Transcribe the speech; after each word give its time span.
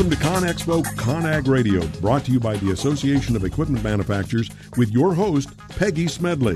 Welcome 0.00 0.18
to 0.18 0.24
ConExpo 0.24 0.82
ConAg 0.96 1.46
Radio, 1.46 1.86
brought 2.00 2.24
to 2.24 2.32
you 2.32 2.40
by 2.40 2.56
the 2.56 2.70
Association 2.70 3.36
of 3.36 3.44
Equipment 3.44 3.84
Manufacturers 3.84 4.48
with 4.78 4.90
your 4.90 5.12
host, 5.12 5.54
Peggy 5.76 6.08
Smedley. 6.08 6.54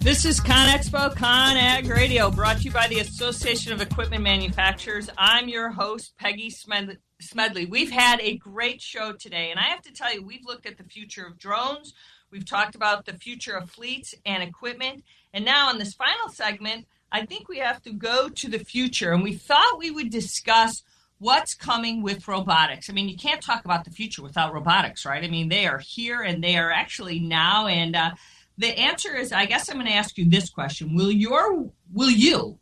This 0.00 0.24
is 0.24 0.40
ConExpo 0.40 1.14
ConAg 1.14 1.90
Radio, 1.90 2.30
brought 2.30 2.56
to 2.56 2.62
you 2.62 2.70
by 2.70 2.86
the 2.88 3.00
Association 3.00 3.74
of 3.74 3.82
Equipment 3.82 4.22
Manufacturers. 4.22 5.10
I'm 5.18 5.50
your 5.50 5.68
host, 5.68 6.14
Peggy 6.16 6.48
Smedley. 6.48 7.66
We've 7.66 7.90
had 7.90 8.22
a 8.22 8.38
great 8.38 8.80
show 8.80 9.12
today, 9.12 9.50
and 9.50 9.60
I 9.60 9.64
have 9.64 9.82
to 9.82 9.92
tell 9.92 10.14
you, 10.14 10.22
we've 10.22 10.46
looked 10.46 10.64
at 10.64 10.78
the 10.78 10.84
future 10.84 11.26
of 11.26 11.38
drones, 11.38 11.92
we've 12.30 12.46
talked 12.46 12.74
about 12.74 13.04
the 13.04 13.12
future 13.12 13.58
of 13.58 13.68
fleets 13.68 14.14
and 14.24 14.42
equipment, 14.42 15.04
and 15.34 15.44
now 15.44 15.70
in 15.70 15.76
this 15.76 15.92
final 15.92 16.30
segment, 16.30 16.86
I 17.10 17.24
think 17.26 17.48
we 17.48 17.58
have 17.58 17.82
to 17.82 17.92
go 17.92 18.28
to 18.28 18.48
the 18.48 18.58
future. 18.58 19.12
And 19.12 19.22
we 19.22 19.34
thought 19.34 19.78
we 19.78 19.90
would 19.90 20.10
discuss 20.10 20.82
what's 21.18 21.54
coming 21.54 22.02
with 22.02 22.28
robotics. 22.28 22.88
I 22.88 22.92
mean, 22.92 23.08
you 23.08 23.16
can't 23.16 23.42
talk 23.42 23.64
about 23.64 23.84
the 23.84 23.90
future 23.90 24.22
without 24.22 24.52
robotics, 24.52 25.04
right? 25.04 25.24
I 25.24 25.28
mean, 25.28 25.48
they 25.48 25.66
are 25.66 25.78
here 25.78 26.22
and 26.22 26.42
they 26.42 26.56
are 26.56 26.70
actually 26.70 27.18
now. 27.20 27.66
And 27.66 27.96
uh, 27.96 28.10
the 28.56 28.78
answer 28.78 29.14
is, 29.16 29.32
I 29.32 29.46
guess 29.46 29.68
I'm 29.68 29.76
going 29.76 29.86
to 29.86 29.92
ask 29.92 30.18
you 30.18 30.28
this 30.28 30.50
question: 30.50 30.94
Will 30.94 31.10
your 31.10 31.70
will 31.92 32.10
you 32.10 32.58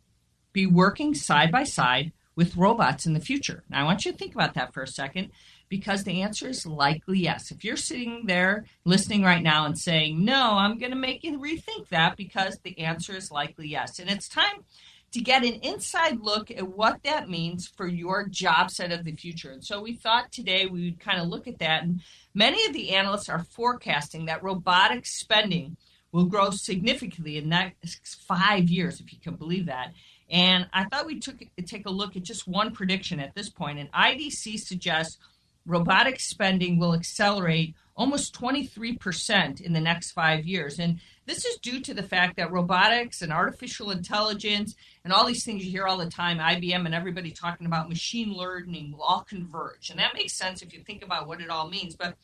be 0.53 0.65
working 0.65 1.13
side 1.13 1.51
by 1.51 1.63
side 1.63 2.11
with 2.37 2.55
robots 2.55 3.05
in 3.05 3.13
the 3.13 3.19
future? 3.19 3.63
Now, 3.69 3.81
I 3.81 3.83
want 3.83 4.05
you 4.05 4.13
to 4.13 4.17
think 4.17 4.33
about 4.33 4.53
that 4.53 4.73
for 4.73 4.83
a 4.83 4.87
second 4.87 5.31
because 5.67 6.03
the 6.03 6.21
answer 6.21 6.47
is 6.47 6.65
likely 6.65 7.19
yes. 7.19 7.51
If 7.51 7.65
you're 7.65 7.75
sitting 7.75 8.27
there 8.27 8.65
listening 8.85 9.23
right 9.23 9.43
now 9.43 9.65
and 9.65 9.77
saying, 9.77 10.23
no, 10.23 10.53
I'm 10.53 10.77
going 10.77 10.91
to 10.91 10.97
make 10.97 11.25
you 11.25 11.39
rethink 11.39 11.89
that 11.89 12.15
because 12.15 12.57
the 12.63 12.79
answer 12.79 13.17
is 13.17 13.31
likely 13.31 13.67
yes. 13.67 13.99
And 13.99 14.09
it's 14.09 14.29
time 14.29 14.63
to 15.11 15.19
get 15.19 15.43
an 15.43 15.55
inside 15.61 16.19
look 16.21 16.51
at 16.51 16.67
what 16.67 17.01
that 17.03 17.29
means 17.29 17.67
for 17.67 17.87
your 17.87 18.27
job 18.27 18.69
set 18.69 18.91
of 18.91 19.03
the 19.03 19.15
future. 19.15 19.51
And 19.51 19.63
so 19.63 19.81
we 19.81 19.93
thought 19.93 20.31
today 20.31 20.65
we 20.67 20.85
would 20.85 20.99
kind 20.99 21.19
of 21.19 21.27
look 21.27 21.47
at 21.47 21.59
that. 21.59 21.83
And 21.83 22.01
many 22.33 22.65
of 22.65 22.73
the 22.73 22.91
analysts 22.91 23.29
are 23.29 23.43
forecasting 23.43 24.25
that 24.25 24.43
robotic 24.43 25.05
spending 25.05 25.77
will 26.11 26.25
grow 26.25 26.49
significantly 26.51 27.37
in 27.37 27.45
the 27.45 27.49
next 27.49 28.21
five 28.27 28.69
years, 28.69 28.99
if 28.99 29.11
you 29.11 29.19
can 29.19 29.35
believe 29.35 29.65
that. 29.65 29.93
And 30.29 30.67
I 30.73 30.85
thought 30.85 31.05
we'd 31.05 31.21
took, 31.21 31.37
take 31.65 31.85
a 31.85 31.91
look 31.91 32.15
at 32.15 32.23
just 32.23 32.47
one 32.47 32.71
prediction 32.71 33.19
at 33.19 33.35
this 33.35 33.49
point. 33.49 33.79
And 33.79 33.91
IDC 33.91 34.59
suggests 34.59 35.17
robotic 35.65 36.19
spending 36.19 36.79
will 36.79 36.93
accelerate 36.93 37.75
almost 37.95 38.39
23% 38.39 39.59
in 39.61 39.73
the 39.73 39.79
next 39.79 40.11
five 40.11 40.45
years. 40.45 40.79
And 40.79 40.99
this 41.25 41.45
is 41.45 41.57
due 41.57 41.81
to 41.81 41.93
the 41.93 42.03
fact 42.03 42.37
that 42.37 42.51
robotics 42.51 43.21
and 43.21 43.33
artificial 43.33 43.91
intelligence 43.91 44.75
and 45.03 45.11
all 45.11 45.25
these 45.25 45.43
things 45.43 45.65
you 45.65 45.71
hear 45.71 45.87
all 45.87 45.97
the 45.97 46.09
time, 46.09 46.37
IBM 46.37 46.85
and 46.85 46.93
everybody 46.93 47.31
talking 47.31 47.65
about 47.65 47.89
machine 47.89 48.31
learning 48.31 48.91
will 48.91 49.01
all 49.01 49.21
converge. 49.21 49.89
And 49.89 49.99
that 49.99 50.13
makes 50.13 50.33
sense 50.33 50.61
if 50.61 50.73
you 50.73 50.83
think 50.83 51.03
about 51.03 51.27
what 51.27 51.41
it 51.41 51.49
all 51.49 51.69
means. 51.69 51.95
But 51.95 52.15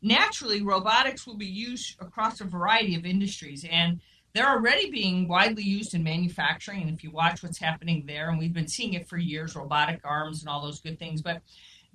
naturally, 0.00 0.62
robotics 0.62 1.26
will 1.26 1.36
be 1.36 1.46
used 1.46 2.00
across 2.00 2.40
a 2.40 2.44
variety 2.44 2.94
of 2.94 3.04
industries. 3.04 3.66
And 3.68 4.00
they're 4.38 4.48
already 4.48 4.88
being 4.88 5.26
widely 5.26 5.64
used 5.64 5.94
in 5.94 6.04
manufacturing. 6.04 6.82
And 6.82 6.90
if 6.94 7.02
you 7.02 7.10
watch 7.10 7.42
what's 7.42 7.58
happening 7.58 8.04
there, 8.06 8.30
and 8.30 8.38
we've 8.38 8.52
been 8.52 8.68
seeing 8.68 8.94
it 8.94 9.08
for 9.08 9.18
years, 9.18 9.56
robotic 9.56 10.00
arms 10.04 10.40
and 10.40 10.48
all 10.48 10.62
those 10.62 10.80
good 10.80 10.96
things. 10.96 11.22
But 11.22 11.42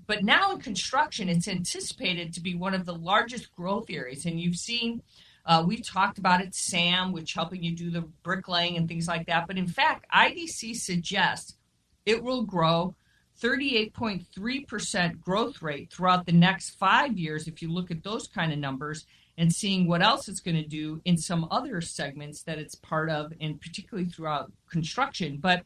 but 0.07 0.25
now 0.25 0.51
in 0.51 0.59
construction, 0.59 1.29
it's 1.29 1.47
anticipated 1.47 2.33
to 2.33 2.41
be 2.41 2.55
one 2.55 2.73
of 2.73 2.85
the 2.85 2.95
largest 2.95 3.55
growth 3.55 3.85
areas. 3.89 4.25
And 4.25 4.41
you've 4.41 4.57
seen, 4.57 5.01
uh, 5.45 5.63
we've 5.65 5.87
talked 5.87 6.17
about 6.17 6.41
it, 6.41 6.53
SAM, 6.53 7.13
which 7.13 7.33
helping 7.33 7.63
you 7.63 7.73
do 7.73 7.89
the 7.89 8.01
bricklaying 8.23 8.75
and 8.75 8.89
things 8.89 9.07
like 9.07 9.25
that. 9.27 9.47
But 9.47 9.57
in 9.57 9.67
fact, 9.67 10.05
IDC 10.13 10.75
suggests 10.75 11.55
it 12.05 12.21
will 12.21 12.43
grow 12.43 12.93
38.3% 13.41 15.21
growth 15.21 15.61
rate 15.61 15.93
throughout 15.93 16.25
the 16.25 16.33
next 16.33 16.71
five 16.71 17.17
years 17.17 17.47
if 17.47 17.61
you 17.61 17.71
look 17.71 17.89
at 17.89 18.03
those 18.03 18.27
kind 18.27 18.51
of 18.51 18.59
numbers 18.59 19.05
and 19.37 19.51
seeing 19.51 19.87
what 19.87 20.01
else 20.01 20.27
it's 20.27 20.39
going 20.39 20.55
to 20.55 20.67
do 20.67 21.01
in 21.05 21.17
some 21.17 21.47
other 21.49 21.81
segments 21.81 22.43
that 22.43 22.59
it's 22.59 22.75
part 22.75 23.09
of 23.09 23.33
and 23.41 23.59
particularly 23.59 24.07
throughout 24.07 24.51
construction 24.69 25.37
but 25.41 25.65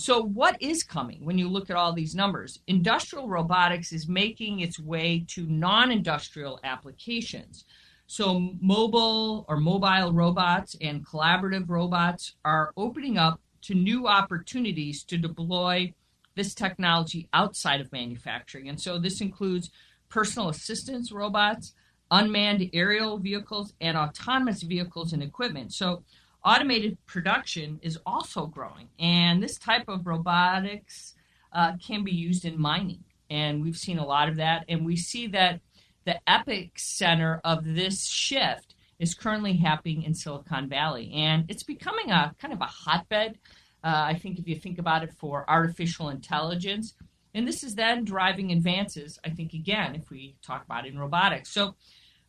so, 0.00 0.22
what 0.22 0.62
is 0.62 0.84
coming 0.84 1.24
when 1.24 1.38
you 1.38 1.48
look 1.48 1.70
at 1.70 1.76
all 1.76 1.92
these 1.92 2.14
numbers? 2.14 2.60
Industrial 2.68 3.26
robotics 3.26 3.90
is 3.92 4.06
making 4.06 4.60
its 4.60 4.78
way 4.78 5.24
to 5.30 5.44
non 5.48 5.90
industrial 5.90 6.60
applications. 6.62 7.64
So, 8.06 8.52
mobile 8.60 9.44
or 9.48 9.56
mobile 9.56 10.12
robots 10.12 10.76
and 10.80 11.04
collaborative 11.04 11.68
robots 11.68 12.36
are 12.44 12.72
opening 12.76 13.18
up 13.18 13.40
to 13.62 13.74
new 13.74 14.06
opportunities 14.06 15.02
to 15.02 15.18
deploy 15.18 15.92
this 16.36 16.54
technology 16.54 17.28
outside 17.32 17.80
of 17.80 17.90
manufacturing. 17.90 18.68
And 18.68 18.80
so, 18.80 19.00
this 19.00 19.20
includes 19.20 19.72
personal 20.08 20.48
assistance 20.48 21.10
robots, 21.10 21.74
unmanned 22.10 22.70
aerial 22.72 23.18
vehicles, 23.18 23.74
and 23.80 23.96
autonomous 23.96 24.62
vehicles 24.62 25.12
and 25.12 25.22
equipment. 25.22 25.72
So, 25.72 26.02
automated 26.44 26.96
production 27.06 27.78
is 27.82 27.98
also 28.06 28.46
growing, 28.46 28.88
and 28.98 29.42
this 29.42 29.58
type 29.58 29.88
of 29.88 30.06
robotics 30.06 31.14
uh, 31.52 31.72
can 31.76 32.04
be 32.04 32.12
used 32.12 32.44
in 32.44 32.60
mining, 32.60 33.04
and 33.30 33.62
we've 33.62 33.76
seen 33.76 33.98
a 33.98 34.06
lot 34.06 34.28
of 34.28 34.36
that. 34.36 34.64
And 34.68 34.84
we 34.84 34.96
see 34.96 35.26
that 35.28 35.60
the 36.04 36.18
epic 36.26 36.78
center 36.78 37.40
of 37.44 37.64
this 37.64 38.06
shift 38.06 38.74
is 38.98 39.14
currently 39.14 39.54
happening 39.54 40.02
in 40.02 40.14
Silicon 40.14 40.68
Valley, 40.68 41.12
and 41.12 41.44
it's 41.48 41.62
becoming 41.62 42.10
a 42.10 42.34
kind 42.38 42.52
of 42.52 42.60
a 42.60 42.66
hotbed. 42.66 43.38
Uh, 43.84 44.04
I 44.06 44.14
think 44.14 44.38
if 44.38 44.48
you 44.48 44.56
think 44.56 44.78
about 44.78 45.04
it 45.04 45.12
for 45.12 45.48
artificial 45.48 46.08
intelligence, 46.08 46.94
and 47.34 47.46
this 47.46 47.62
is 47.62 47.74
then 47.74 48.04
driving 48.04 48.52
advances. 48.52 49.18
I 49.24 49.30
think 49.30 49.52
again, 49.52 49.94
if 49.94 50.10
we 50.10 50.36
talk 50.42 50.64
about 50.64 50.86
in 50.86 50.98
robotics, 50.98 51.50
so 51.50 51.74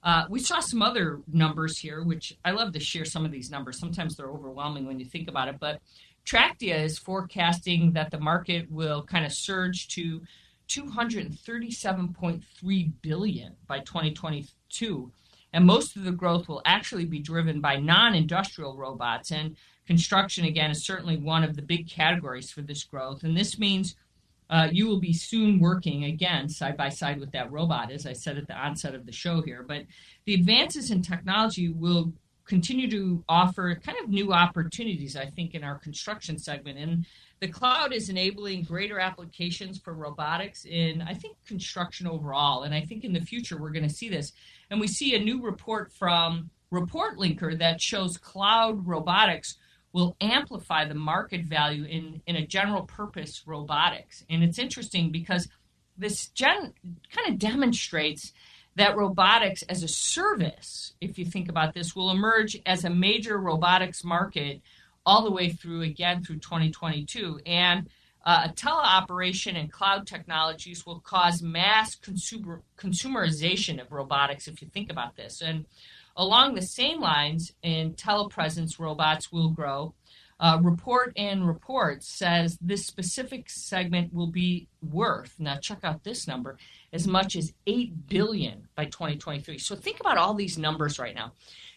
uh, 0.03 0.25
we 0.29 0.39
saw 0.39 0.59
some 0.59 0.81
other 0.81 1.19
numbers 1.31 1.77
here, 1.77 2.03
which 2.03 2.37
I 2.45 2.51
love 2.51 2.73
to 2.73 2.79
share 2.79 3.05
some 3.05 3.25
of 3.25 3.31
these 3.31 3.51
numbers. 3.51 3.79
Sometimes 3.79 4.15
they're 4.15 4.31
overwhelming 4.31 4.85
when 4.85 4.99
you 4.99 5.05
think 5.05 5.27
about 5.27 5.49
it, 5.49 5.57
but 5.59 5.81
Tractica 6.25 6.83
is 6.83 6.97
forecasting 6.97 7.93
that 7.93 8.11
the 8.11 8.19
market 8.19 8.71
will 8.71 9.03
kind 9.03 9.25
of 9.25 9.33
surge 9.33 9.87
to 9.89 10.21
237.3 10.69 12.91
billion 13.01 13.55
by 13.67 13.79
2022 13.79 15.11
and 15.51 15.65
most 15.65 15.95
of 15.95 16.03
the 16.03 16.11
growth 16.11 16.47
will 16.47 16.61
actually 16.63 17.05
be 17.05 17.17
driven 17.19 17.59
by 17.59 17.75
non-industrial 17.75 18.77
robots 18.77 19.31
and 19.31 19.55
construction 19.87 20.45
again 20.45 20.69
is 20.69 20.85
certainly 20.85 21.17
one 21.17 21.43
of 21.43 21.55
the 21.55 21.63
big 21.63 21.89
categories 21.89 22.51
for 22.51 22.61
this 22.61 22.83
growth 22.83 23.23
and 23.23 23.35
this 23.35 23.57
means 23.57 23.95
uh, 24.49 24.67
you 24.71 24.87
will 24.87 24.99
be 24.99 25.13
soon 25.13 25.59
working 25.59 26.05
again 26.05 26.49
side 26.49 26.75
by 26.75 26.89
side 26.89 27.19
with 27.19 27.31
that 27.31 27.51
robot, 27.51 27.91
as 27.91 28.05
I 28.05 28.13
said 28.13 28.37
at 28.37 28.47
the 28.47 28.55
onset 28.55 28.95
of 28.95 29.05
the 29.05 29.11
show 29.11 29.41
here. 29.41 29.63
But 29.67 29.83
the 30.25 30.33
advances 30.33 30.89
in 30.91 31.01
technology 31.01 31.69
will 31.69 32.13
continue 32.45 32.89
to 32.89 33.23
offer 33.29 33.75
kind 33.75 33.97
of 34.03 34.09
new 34.09 34.33
opportunities, 34.33 35.15
I 35.15 35.27
think, 35.27 35.53
in 35.53 35.63
our 35.63 35.77
construction 35.77 36.39
segment. 36.39 36.79
And 36.79 37.05
the 37.41 37.47
cloud 37.47 37.93
is 37.93 38.09
enabling 38.09 38.63
greater 38.63 38.99
applications 38.99 39.77
for 39.77 39.93
robotics 39.93 40.65
in, 40.65 41.03
I 41.03 41.13
think, 41.13 41.37
construction 41.45 42.07
overall. 42.07 42.63
And 42.63 42.73
I 42.73 42.81
think 42.81 43.03
in 43.03 43.13
the 43.13 43.21
future 43.21 43.61
we're 43.61 43.69
going 43.69 43.87
to 43.87 43.93
see 43.93 44.09
this. 44.09 44.33
And 44.71 44.79
we 44.79 44.87
see 44.87 45.15
a 45.15 45.19
new 45.19 45.41
report 45.43 45.93
from 45.93 46.49
Report 46.71 47.17
Linker 47.17 47.57
that 47.57 47.81
shows 47.81 48.17
cloud 48.17 48.85
robotics 48.85 49.57
will 49.91 50.15
amplify 50.21 50.85
the 50.85 50.95
market 50.95 51.45
value 51.45 51.83
in, 51.83 52.21
in 52.27 52.35
a 52.35 52.45
general 52.45 52.83
purpose 52.83 53.43
robotics. 53.45 54.23
And 54.29 54.43
it's 54.43 54.59
interesting 54.59 55.11
because 55.11 55.47
this 55.97 56.27
gen, 56.27 56.73
kind 57.11 57.29
of 57.29 57.39
demonstrates 57.39 58.31
that 58.75 58.95
robotics 58.95 59.61
as 59.63 59.83
a 59.83 59.87
service, 59.87 60.93
if 61.01 61.17
you 61.17 61.25
think 61.25 61.49
about 61.49 61.73
this, 61.73 61.95
will 61.95 62.11
emerge 62.11 62.57
as 62.65 62.85
a 62.85 62.89
major 62.89 63.37
robotics 63.37 64.03
market 64.03 64.61
all 65.05 65.23
the 65.23 65.31
way 65.31 65.49
through 65.49 65.81
again 65.81 66.23
through 66.23 66.37
2022. 66.37 67.39
And 67.45 67.89
uh, 68.25 68.49
teleoperation 68.49 69.59
and 69.59 69.71
cloud 69.71 70.05
technologies 70.05 70.85
will 70.85 70.99
cause 70.99 71.41
mass 71.41 71.95
consumer, 71.95 72.61
consumerization 72.77 73.81
of 73.81 73.91
robotics, 73.91 74.47
if 74.47 74.61
you 74.61 74.67
think 74.67 74.91
about 74.91 75.15
this. 75.15 75.41
And 75.41 75.65
Along 76.19 76.53
the 76.53 76.61
same 76.61 76.99
lines, 76.99 77.53
in 77.63 77.93
telepresence 77.93 78.77
robots 78.77 79.31
will 79.31 79.51
grow. 79.51 79.93
Uh, 80.37 80.59
report 80.61 81.13
and 81.15 81.47
report 81.47 82.03
says 82.03 82.57
this 82.59 82.85
specific 82.85 83.49
segment 83.49 84.13
will 84.13 84.31
be 84.31 84.69
worth 84.81 85.35
now 85.37 85.57
check 85.57 85.79
out 85.83 86.05
this 86.05 86.29
number 86.29 86.57
as 86.93 87.05
much 87.05 87.35
as 87.35 87.51
8 87.67 88.07
billion 88.07 88.65
by 88.73 88.85
2023 88.85 89.57
so 89.57 89.75
think 89.75 89.99
about 89.99 90.17
all 90.17 90.33
these 90.33 90.57
numbers 90.57 90.97
right 90.97 91.13
now 91.13 91.33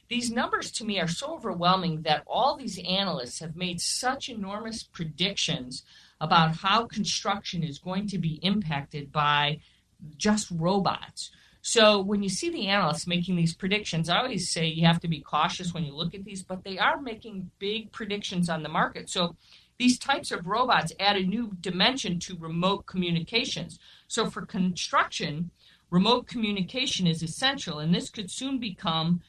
these 0.08 0.30
numbers 0.30 0.70
to 0.70 0.84
me 0.84 1.00
are 1.00 1.08
so 1.08 1.34
overwhelming 1.34 2.02
that 2.02 2.22
all 2.24 2.56
these 2.56 2.78
analysts 2.88 3.40
have 3.40 3.56
made 3.56 3.80
such 3.80 4.28
enormous 4.28 4.84
predictions 4.84 5.82
about 6.20 6.54
how 6.54 6.86
construction 6.86 7.64
is 7.64 7.80
going 7.80 8.06
to 8.06 8.18
be 8.18 8.34
impacted 8.44 9.10
by 9.10 9.58
just 10.16 10.48
robots 10.52 11.32
so 11.62 12.02
when 12.02 12.22
you 12.22 12.28
see 12.28 12.50
the 12.50 12.66
analysts 12.66 13.06
making 13.06 13.36
these 13.36 13.54
predictions, 13.54 14.08
I 14.08 14.18
always 14.18 14.50
say 14.50 14.66
you 14.66 14.84
have 14.84 15.00
to 15.00 15.08
be 15.08 15.20
cautious 15.20 15.72
when 15.72 15.84
you 15.84 15.94
look 15.94 16.12
at 16.12 16.24
these, 16.24 16.42
but 16.42 16.64
they 16.64 16.76
are 16.76 17.00
making 17.00 17.50
big 17.60 17.92
predictions 17.92 18.50
on 18.50 18.64
the 18.64 18.68
market. 18.68 19.08
So 19.08 19.36
these 19.78 19.98
types 19.98 20.32
of 20.32 20.46
robots 20.46 20.92
add 20.98 21.16
a 21.16 21.22
new 21.22 21.52
dimension 21.60 22.18
to 22.20 22.36
remote 22.36 22.86
communications. 22.86 23.78
So 24.08 24.28
for 24.28 24.44
construction, 24.44 25.52
remote 25.88 26.26
communication 26.26 27.06
is 27.06 27.22
essential, 27.22 27.78
and 27.78 27.94
this 27.94 28.10
could 28.10 28.30
soon 28.30 28.58
become 28.58 29.20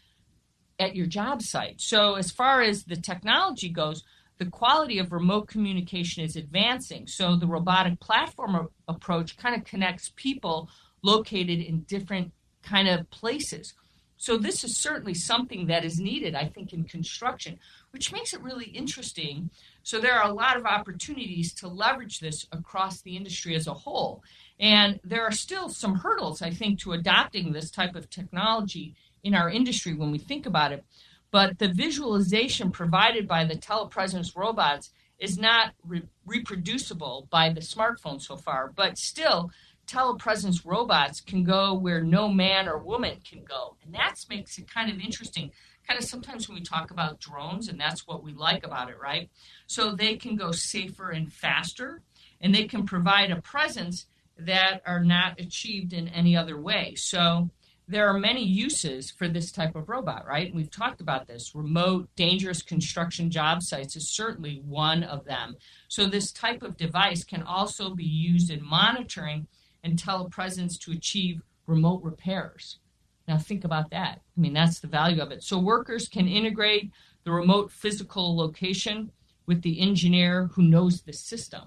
at 0.80 0.96
your 0.96 1.06
job 1.06 1.42
site. 1.42 1.80
So, 1.80 2.16
as 2.16 2.32
far 2.32 2.62
as 2.62 2.86
the 2.86 2.96
technology 2.96 3.70
goes, 3.70 4.04
the 4.40 4.46
quality 4.46 4.98
of 4.98 5.12
remote 5.12 5.48
communication 5.48 6.24
is 6.24 6.36
advancing. 6.36 7.06
So, 7.06 7.36
the 7.36 7.48
robotic 7.48 8.00
platform 8.00 8.70
approach 8.88 9.38
kind 9.38 9.56
of 9.56 9.66
connects 9.66 10.12
people 10.16 10.70
located 11.04 11.60
in 11.60 11.82
different 11.82 12.32
kind 12.64 12.88
of 12.88 13.10
places. 13.12 13.74
So, 14.18 14.38
this 14.38 14.64
is 14.64 14.78
certainly 14.78 15.14
something 15.14 15.68
that 15.68 15.84
is 15.84 16.00
needed, 16.00 16.34
I 16.34 16.46
think, 16.46 16.72
in 16.72 16.86
construction, 16.86 17.60
which 17.92 18.14
makes 18.14 18.34
it 18.34 18.42
really 18.42 18.68
interesting. 18.68 19.50
So, 19.84 20.00
there 20.00 20.14
are 20.14 20.30
a 20.30 20.34
lot 20.34 20.56
of 20.56 20.66
opportunities 20.66 21.54
to 21.56 21.68
leverage 21.68 22.20
this 22.20 22.48
across 22.54 23.02
the 23.02 23.18
industry 23.18 23.54
as 23.54 23.68
a 23.68 23.74
whole. 23.74 24.24
And 24.60 25.00
there 25.04 25.24
are 25.24 25.32
still 25.32 25.68
some 25.68 25.96
hurdles, 25.96 26.42
I 26.42 26.52
think, 26.52 26.80
to 26.80 26.94
adopting 26.94 27.52
this 27.52 27.70
type 27.70 27.96
of 27.96 28.10
technology 28.10 28.96
in 29.24 29.36
our 29.36 29.50
industry 29.50 29.94
when 29.94 30.12
we 30.12 30.20
think 30.20 30.46
about 30.46 30.72
it. 30.72 30.86
But 31.32 31.58
the 31.58 31.68
visualization 31.68 32.72
provided 32.72 33.28
by 33.28 33.44
the 33.44 33.56
telepresence 33.56 34.38
robots 34.38 34.92
is 35.20 35.38
not 35.38 35.74
re- 35.84 36.04
reproducible 36.26 37.28
by 37.32 37.50
the 37.50 37.62
smartphone 37.62 38.22
so 38.22 38.38
far. 38.38 38.72
But 38.76 38.98
still, 38.98 39.52
telepresence 39.88 40.66
robots 40.66 41.22
can 41.22 41.44
go 41.44 41.74
where 41.74 42.02
no 42.02 42.28
man 42.28 42.68
or 42.68 42.78
woman 42.78 43.18
can 43.28 43.44
go. 43.44 43.76
And 43.84 43.94
that 43.94 44.16
makes 44.30 44.58
it 44.58 44.72
kind 44.72 44.92
of 44.92 45.00
interesting. 45.00 45.52
Kind 45.88 46.00
of 46.00 46.06
sometimes 46.06 46.48
when 46.48 46.56
we 46.56 46.64
talk 46.64 46.92
about 46.92 47.20
drones, 47.20 47.68
and 47.68 47.80
that's 47.80 48.08
what 48.08 48.24
we 48.24 48.34
like 48.34 48.66
about 48.66 48.90
it, 48.90 48.98
right? 49.00 49.30
So 49.68 49.92
they 49.92 50.16
can 50.16 50.36
go 50.36 50.52
safer 50.52 51.10
and 51.10 51.32
faster, 51.32 52.02
and 52.40 52.56
they 52.56 52.66
can 52.66 52.86
provide 52.86 53.32
a 53.32 53.42
presence 53.42 54.06
that 54.38 54.82
are 54.86 55.04
not 55.04 55.40
achieved 55.40 55.94
in 55.94 56.08
any 56.08 56.36
other 56.38 56.60
way. 56.60 56.96
So 56.96 57.50
there 57.88 58.08
are 58.08 58.18
many 58.18 58.44
uses 58.44 59.12
for 59.12 59.28
this 59.28 59.52
type 59.52 59.76
of 59.76 59.90
robot, 59.90 60.26
right? 60.26 60.54
We've 60.54 60.72
talked 60.72 61.02
about 61.02 61.28
this. 61.28 61.54
Remote, 61.54 62.08
dangerous 62.16 62.62
construction 62.62 63.30
job 63.30 63.62
sites 63.62 63.96
is 63.96 64.10
certainly 64.10 64.62
one 64.66 65.04
of 65.04 65.26
them. 65.26 65.58
So, 65.90 66.06
this 66.06 66.32
type 66.32 66.64
of 66.64 66.78
device 66.78 67.24
can 67.26 67.44
also 67.44 67.94
be 67.94 68.06
used 68.06 68.50
in 68.50 68.66
monitoring 68.66 69.48
and 69.84 69.98
telepresence 69.98 70.80
to 70.80 70.92
achieve 70.92 71.42
remote 71.68 72.02
repairs. 72.04 72.80
Now, 73.28 73.38
think 73.38 73.64
about 73.64 73.90
that. 73.92 74.20
I 74.38 74.42
mean, 74.42 74.54
that's 74.54 74.80
the 74.80 74.88
value 74.88 75.22
of 75.22 75.32
it. 75.32 75.44
So, 75.44 75.58
workers 75.58 76.10
can 76.10 76.28
integrate 76.28 76.92
the 77.24 77.32
remote 77.32 77.72
physical 77.72 78.36
location 78.36 79.12
with 79.46 79.62
the 79.62 79.80
engineer 79.80 80.50
who 80.54 80.64
knows 80.64 81.02
the 81.02 81.14
system. 81.14 81.64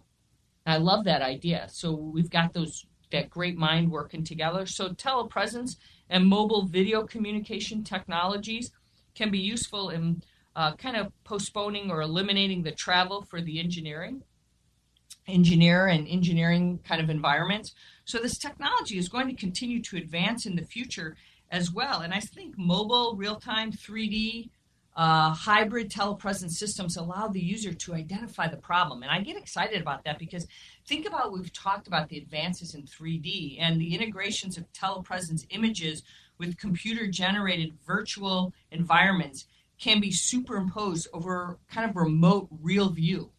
I 0.66 0.78
love 0.78 1.04
that 1.04 1.22
idea. 1.22 1.66
So, 1.70 1.94
we've 1.94 2.30
got 2.30 2.52
those 2.52 2.86
that 3.12 3.30
great 3.30 3.56
mind 3.56 3.90
working 3.90 4.24
together. 4.24 4.66
So, 4.66 4.90
telepresence 4.90 5.76
and 6.10 6.26
mobile 6.26 6.66
video 6.66 7.06
communication 7.06 7.82
technologies 7.84 8.70
can 9.14 9.30
be 9.30 9.38
useful 9.38 9.90
in 9.90 10.22
uh, 10.56 10.74
kind 10.76 10.96
of 10.96 11.12
postponing 11.24 11.90
or 11.90 12.02
eliminating 12.02 12.62
the 12.62 12.72
travel 12.72 13.22
for 13.22 13.40
the 13.40 13.58
engineering 13.58 14.22
engineer 15.28 15.88
and 15.88 16.06
engineering 16.08 16.78
kind 16.84 17.00
of 17.00 17.10
environments. 17.10 17.74
So 18.06 18.18
this 18.18 18.38
technology 18.38 18.98
is 18.98 19.08
going 19.08 19.26
to 19.28 19.34
continue 19.34 19.82
to 19.82 19.96
advance 19.96 20.46
in 20.46 20.54
the 20.54 20.62
future 20.62 21.16
as 21.50 21.72
well. 21.72 22.00
And 22.00 22.14
I 22.14 22.20
think 22.20 22.56
mobile, 22.56 23.16
real-time, 23.16 23.72
3D, 23.72 24.48
uh, 24.96 25.30
hybrid 25.30 25.90
telepresence 25.90 26.52
systems 26.52 26.96
allow 26.96 27.26
the 27.26 27.40
user 27.40 27.74
to 27.74 27.94
identify 27.94 28.46
the 28.46 28.56
problem. 28.56 29.02
And 29.02 29.10
I 29.10 29.20
get 29.20 29.36
excited 29.36 29.82
about 29.82 30.04
that 30.04 30.20
because 30.20 30.46
think 30.86 31.06
about 31.06 31.32
we've 31.32 31.52
talked 31.52 31.88
about 31.88 32.08
the 32.08 32.16
advances 32.16 32.76
in 32.76 32.84
3D 32.84 33.56
and 33.58 33.80
the 33.80 33.92
integrations 33.92 34.56
of 34.56 34.72
telepresence 34.72 35.44
images 35.50 36.04
with 36.38 36.56
computer 36.56 37.08
generated 37.08 37.74
virtual 37.84 38.54
environments 38.70 39.46
can 39.78 40.00
be 40.00 40.12
superimposed 40.12 41.08
over 41.12 41.58
kind 41.68 41.90
of 41.90 41.96
remote 41.96 42.48
real 42.62 42.88
view. 42.88 43.30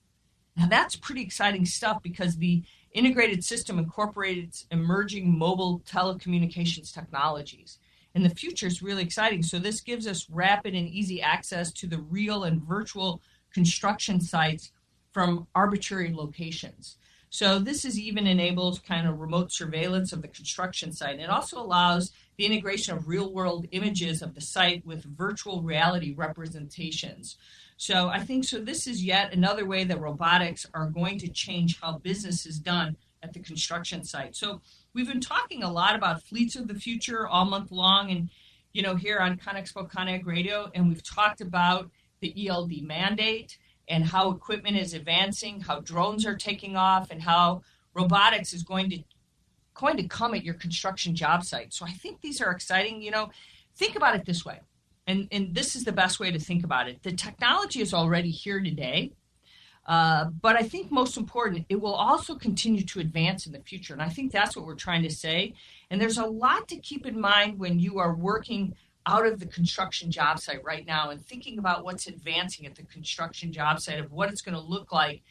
Now 0.57 0.67
that's 0.67 0.95
pretty 0.95 1.21
exciting 1.21 1.65
stuff 1.65 2.01
because 2.01 2.37
the 2.37 2.63
integrated 2.93 3.43
system 3.43 3.77
incorporates 3.77 4.65
emerging 4.71 5.37
mobile 5.37 5.81
telecommunications 5.87 6.91
technologies 6.93 7.77
and 8.15 8.25
the 8.25 8.33
future 8.33 8.65
is 8.65 8.81
really 8.81 9.03
exciting. 9.03 9.43
So 9.43 9.59
this 9.59 9.79
gives 9.79 10.07
us 10.07 10.27
rapid 10.27 10.73
and 10.73 10.89
easy 10.89 11.21
access 11.21 11.71
to 11.73 11.85
the 11.85 11.99
real 11.99 12.45
and 12.45 12.63
virtual 12.63 13.21
construction 13.53 14.19
sites 14.19 14.71
from 15.11 15.45
arbitrary 15.53 16.11
locations. 16.11 16.97
So 17.29 17.59
this 17.59 17.85
is 17.85 17.99
even 17.99 18.25
enables 18.25 18.79
kind 18.79 19.07
of 19.07 19.19
remote 19.19 19.51
surveillance 19.51 20.13
of 20.13 20.23
the 20.23 20.27
construction 20.27 20.91
site. 20.91 21.19
It 21.19 21.29
also 21.29 21.59
allows 21.61 22.11
the 22.37 22.45
integration 22.45 22.95
of 22.95 23.07
real 23.07 23.33
world 23.33 23.65
images 23.71 24.21
of 24.21 24.35
the 24.35 24.41
site 24.41 24.85
with 24.85 25.03
virtual 25.03 25.61
reality 25.61 26.13
representations. 26.13 27.35
So 27.77 28.09
I 28.09 28.19
think 28.19 28.43
so 28.43 28.59
this 28.59 28.87
is 28.87 29.03
yet 29.03 29.33
another 29.33 29.65
way 29.65 29.83
that 29.83 29.99
robotics 29.99 30.65
are 30.73 30.87
going 30.87 31.17
to 31.19 31.27
change 31.27 31.79
how 31.81 31.97
business 31.97 32.45
is 32.45 32.59
done 32.59 32.95
at 33.23 33.33
the 33.33 33.39
construction 33.39 34.03
site. 34.03 34.35
So 34.35 34.61
we've 34.93 35.07
been 35.07 35.21
talking 35.21 35.63
a 35.63 35.71
lot 35.71 35.95
about 35.95 36.23
fleets 36.23 36.55
of 36.55 36.67
the 36.67 36.75
future 36.75 37.27
all 37.27 37.45
month 37.45 37.71
long, 37.71 38.11
and 38.11 38.29
you 38.73 38.81
know 38.83 38.95
here 38.95 39.17
on 39.17 39.37
ConExpo 39.37 39.91
ConAg 39.91 40.25
Radio, 40.25 40.71
and 40.75 40.87
we've 40.87 41.03
talked 41.03 41.41
about 41.41 41.89
the 42.19 42.47
ELD 42.47 42.81
mandate 42.83 43.57
and 43.87 44.05
how 44.05 44.31
equipment 44.31 44.77
is 44.77 44.93
advancing, 44.93 45.61
how 45.61 45.79
drones 45.79 46.25
are 46.25 46.35
taking 46.35 46.75
off, 46.75 47.09
and 47.09 47.21
how 47.21 47.61
robotics 47.93 48.53
is 48.53 48.63
going 48.63 48.89
to 48.89 49.03
going 49.79 49.97
to 49.97 50.07
come 50.07 50.33
at 50.33 50.43
your 50.43 50.55
construction 50.55 51.15
job 51.15 51.43
site. 51.43 51.73
So 51.73 51.85
I 51.85 51.91
think 51.91 52.21
these 52.21 52.41
are 52.41 52.51
exciting. 52.51 53.01
You 53.01 53.11
know, 53.11 53.29
think 53.75 53.95
about 53.95 54.15
it 54.15 54.25
this 54.25 54.45
way, 54.45 54.59
and 55.05 55.27
and 55.31 55.53
this 55.53 55.75
is 55.75 55.83
the 55.83 55.91
best 55.91 56.19
way 56.19 56.31
to 56.31 56.39
think 56.39 56.63
about 56.63 56.89
it. 56.89 57.03
The 57.03 57.13
technology 57.13 57.81
is 57.81 57.93
already 57.93 58.31
here 58.31 58.61
today. 58.61 59.13
Uh, 59.87 60.25
but 60.41 60.57
I 60.57 60.63
think 60.63 60.91
most 60.91 61.15
important, 61.15 61.65
it 61.69 61.79
will 61.79 61.93
also 61.93 62.35
continue 62.35 62.83
to 62.83 62.99
advance 62.99 63.45
in 63.45 63.53
the 63.53 63.61
future. 63.61 63.93
And 63.93 64.01
I 64.01 64.09
think 64.09 64.33
that's 64.33 64.53
what 64.53 64.65
we're 64.65 64.75
trying 64.75 65.03
to 65.03 65.09
say. 65.09 65.53
And 65.89 66.01
there's 66.01 66.17
a 66.17 66.25
lot 66.25 66.67
to 66.67 66.77
keep 66.77 67.05
in 67.05 67.17
mind 67.17 67.57
when 67.57 67.79
you 67.79 67.97
are 67.99 68.13
working 68.13 68.75
out 69.05 69.25
of 69.25 69.39
the 69.39 69.45
construction 69.45 70.11
job 70.11 70.39
site 70.39 70.63
right 70.65 70.85
now 70.85 71.09
and 71.09 71.25
thinking 71.25 71.57
about 71.57 71.85
what's 71.85 72.07
advancing 72.07 72.65
at 72.65 72.75
the 72.75 72.83
construction 72.83 73.53
job 73.53 73.79
site 73.79 73.99
of 73.99 74.11
what 74.11 74.29
it's 74.29 74.41
going 74.41 74.55
to 74.55 74.61
look 74.61 74.91
like 74.91 75.21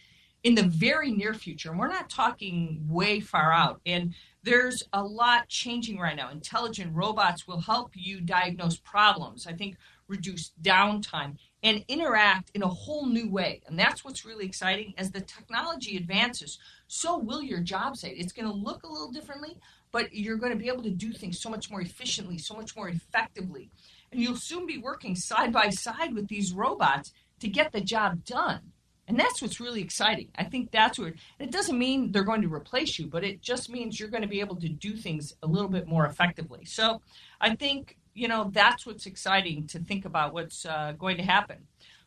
in 0.47 0.55
the 0.55 0.63
very 0.63 1.11
near 1.11 1.35
future. 1.35 1.71
And 1.71 1.79
we're 1.79 1.89
not 1.89 2.09
talking 2.09 2.87
way 2.89 3.19
far 3.19 3.53
out. 3.53 3.81
And 3.85 4.15
there's 4.45 4.81
a 4.93 5.03
lot 5.03 5.49
changing 5.49 5.99
right 5.99 6.15
now. 6.15 6.31
Intelligent 6.31 6.95
robots 6.95 7.49
will 7.49 7.59
help 7.59 7.91
you 7.95 8.21
diagnose 8.21 8.77
problems. 8.77 9.49
I 9.49 9.55
think 9.55 9.77
reduce 10.07 10.53
downtime 10.63 11.37
and 11.65 11.85
interact 11.89 12.53
in 12.55 12.63
a 12.63 12.69
whole 12.69 13.07
new 13.07 13.29
way. 13.29 13.61
And 13.67 13.77
that's 13.77 14.05
what's 14.05 14.25
really 14.25 14.47
exciting. 14.47 14.95
As 14.97 15.11
the 15.11 15.21
technology 15.21 15.97
advances, 15.97 16.61
so 16.87 17.19
will 17.19 17.43
your 17.43 17.59
job 17.59 17.97
site. 17.97 18.15
It's 18.17 18.33
going 18.33 18.47
to 18.47 18.55
look 18.55 18.85
a 18.85 18.89
little 18.89 19.11
differently, 19.11 19.59
but 19.91 20.15
you're 20.15 20.37
going 20.37 20.53
to 20.53 20.59
be 20.59 20.69
able 20.69 20.85
to 20.85 20.91
do 20.91 21.13
things 21.13 21.41
so 21.41 21.51
much 21.51 21.73
more 21.73 21.81
efficiently, 21.81 22.39
so 22.39 22.55
much 22.55 22.77
more 22.77 22.89
effectively. 22.89 23.69
And 24.13 24.21
you'll 24.21 24.37
soon 24.37 24.65
be 24.65 24.79
working 24.79 25.17
side 25.17 25.53
by 25.53 25.71
side 25.71 26.15
with 26.15 26.29
these 26.29 26.53
robots 26.53 27.13
to 27.41 27.49
get 27.49 27.73
the 27.73 27.81
job 27.81 28.25
done. 28.25 28.61
And 29.09 29.19
that's 29.19 29.41
what's 29.41 29.61
really 29.61 29.83
exciting. 29.83 30.29
I 30.37 30.45
think 30.45 30.73
that's 30.73 30.99
what 30.99 31.15
it 31.39 31.53
doesn't 31.53 31.79
mean 31.79 32.11
they're 32.11 32.25
going 32.25 32.43
to 32.43 32.53
replace 32.53 32.99
you, 32.99 33.07
but 33.07 33.23
it 33.23 33.41
just 33.41 33.71
means 33.71 34.01
you're 34.01 34.09
going 34.09 34.23
to 34.23 34.29
be 34.29 34.41
able 34.41 34.57
to 34.57 34.69
do 34.69 34.97
things 34.97 35.35
a 35.43 35.47
little 35.47 35.69
bit 35.69 35.87
more 35.87 36.07
effectively. 36.07 36.65
So 36.65 37.01
I 37.41 37.55
think 37.55 37.97
you 38.17 38.29
know, 38.29 38.51
that's 38.53 38.87
what's 38.87 39.07
exciting 39.07 39.67
to 39.69 39.79
think 39.79 40.07
about 40.07 40.33
what's 40.33 40.65
uh, 40.65 40.95
going 40.99 41.19
to 41.19 41.23
happen. 41.23 41.59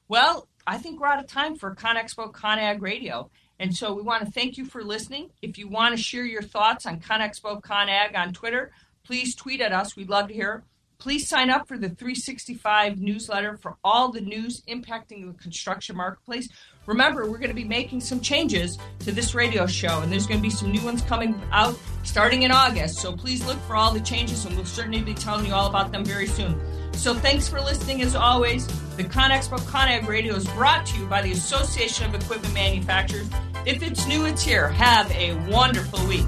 Well, 0.08 0.48
I 0.66 0.80
think 0.80 1.00
we're 1.00 1.08
out 1.08 1.24
of 1.24 1.28
time 1.28 1.56
for 1.56 1.74
ConExpo 1.76 2.34
ConAg 2.34 2.82
Radio. 2.82 3.30
And 3.60 3.76
so 3.76 3.94
we 3.94 4.02
want 4.02 4.26
to 4.26 4.32
thank 4.32 4.58
you 4.58 4.66
for 4.66 4.84
listening. 4.84 5.30
If 5.42 5.60
you 5.60 5.68
want 5.68 5.96
to 5.96 6.02
share 6.02 6.26
your 6.26 6.42
thoughts 6.42 6.88
on 6.88 7.00
ConExpo 7.00 7.62
ConAg 7.62 8.18
on 8.18 8.34
Twitter, 8.34 8.72
please 9.04 9.36
tweet 9.36 9.62
at 9.62 9.72
us. 9.72 9.96
We'd 9.96 10.10
love 10.10 10.30
to 10.30 10.34
hear. 10.34 10.64
Please 11.00 11.30
sign 11.30 11.50
up 11.50 11.66
for 11.66 11.78
the 11.78 11.88
365 11.88 13.00
newsletter 13.00 13.56
for 13.56 13.78
all 13.86 14.12
the 14.12 14.20
news 14.20 14.62
impacting 14.68 15.26
the 15.26 15.34
construction 15.42 15.96
marketplace. 15.96 16.50
Remember, 16.88 17.22
we're 17.22 17.38
going 17.38 17.48
to 17.48 17.56
be 17.56 17.64
making 17.64 18.02
some 18.02 18.20
changes 18.20 18.78
to 19.00 19.14
this 19.14 19.34
radio 19.34 19.66
show, 19.66 20.02
and 20.02 20.12
there's 20.12 20.28
going 20.28 20.42
to 20.42 20.44
be 20.44 20.50
some 20.50 20.74
new 20.74 20.84
ones 20.84 21.02
coming 21.04 21.42
out 21.54 21.80
starting 22.04 22.42
in 22.42 22.52
August. 22.52 23.00
So 23.00 23.14
please 23.14 23.46
look 23.46 23.58
for 23.60 23.78
all 23.78 23.94
the 23.94 24.02
changes, 24.02 24.44
and 24.44 24.54
we'll 24.58 24.66
certainly 24.66 25.02
be 25.02 25.14
telling 25.14 25.46
you 25.46 25.54
all 25.54 25.68
about 25.68 25.94
them 25.94 26.04
very 26.04 26.28
soon. 26.28 26.60
So 26.92 27.14
thanks 27.14 27.48
for 27.48 27.62
listening 27.62 28.02
as 28.02 28.14
always. 28.14 28.68
The 28.98 29.06
ConExpo 29.06 29.60
ConAg 29.60 30.06
Radio 30.06 30.36
is 30.36 30.48
brought 30.48 30.86
to 30.88 31.00
you 31.00 31.06
by 31.06 31.22
the 31.22 31.32
Association 31.32 32.14
of 32.14 32.22
Equipment 32.22 32.54
Manufacturers. 32.54 33.30
If 33.66 33.84
it's 33.84 34.06
new, 34.06 34.26
it's 34.26 34.42
here. 34.42 34.68
Have 34.68 35.10
a 35.12 35.36
wonderful 35.50 36.06
week. 36.08 36.28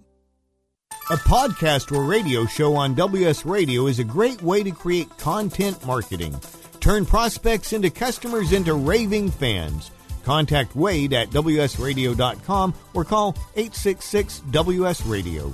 A 1.11 1.17
podcast 1.17 1.93
or 1.93 2.05
radio 2.05 2.45
show 2.45 2.73
on 2.77 2.95
WS 2.95 3.45
Radio 3.45 3.87
is 3.87 3.99
a 3.99 4.03
great 4.05 4.41
way 4.41 4.63
to 4.63 4.71
create 4.71 5.09
content 5.17 5.85
marketing. 5.85 6.33
Turn 6.79 7.05
prospects 7.05 7.73
into 7.73 7.89
customers 7.89 8.53
into 8.53 8.75
raving 8.75 9.29
fans. 9.29 9.91
Contact 10.23 10.73
Wade 10.73 11.11
at 11.11 11.29
WSRadio.com 11.31 12.73
or 12.93 13.03
call 13.03 13.35
866 13.57 14.39
WS 14.51 15.05
Radio. 15.05 15.53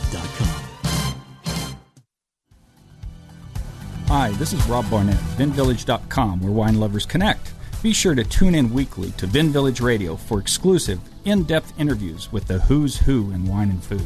Hi, 4.11 4.31
this 4.31 4.51
is 4.51 4.67
Rob 4.67 4.89
Barnett, 4.91 5.15
VinVillage.com, 5.37 6.41
where 6.41 6.51
wine 6.51 6.81
lovers 6.81 7.05
connect. 7.05 7.53
Be 7.81 7.93
sure 7.93 8.13
to 8.13 8.25
tune 8.25 8.55
in 8.55 8.73
weekly 8.73 9.11
to 9.11 9.25
Vin 9.25 9.53
Village 9.53 9.79
Radio 9.79 10.17
for 10.17 10.37
exclusive, 10.37 10.99
in 11.23 11.43
depth 11.43 11.71
interviews 11.79 12.29
with 12.29 12.45
the 12.45 12.59
who's 12.59 12.97
who 12.97 13.31
in 13.31 13.45
wine 13.45 13.69
and 13.69 13.81
food. 13.81 14.05